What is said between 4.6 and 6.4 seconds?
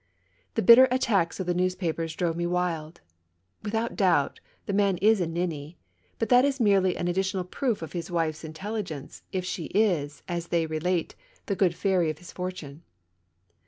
the man is a THE MAISONS LAFFITTB RACES. 41 ninny; but